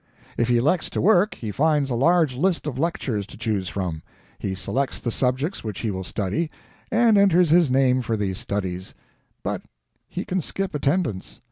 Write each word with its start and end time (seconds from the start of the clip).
If 0.35 0.47
he 0.47 0.57
elects 0.57 0.89
to 0.89 0.99
work, 0.99 1.35
he 1.35 1.51
finds 1.51 1.91
a 1.91 1.93
large 1.93 2.35
list 2.35 2.65
of 2.65 2.79
lectures 2.79 3.27
to 3.27 3.37
choose 3.37 3.69
from. 3.69 4.01
He 4.39 4.55
selects 4.55 4.99
the 4.99 5.11
subjects 5.11 5.63
which 5.63 5.81
he 5.81 5.91
will 5.91 6.03
study, 6.03 6.49
and 6.91 7.19
enters 7.19 7.51
his 7.51 7.69
name 7.69 8.01
for 8.01 8.17
these 8.17 8.39
studies; 8.39 8.95
but 9.43 9.61
he 10.09 10.25
can 10.25 10.41
skip 10.41 10.73
attendance. 10.73 11.39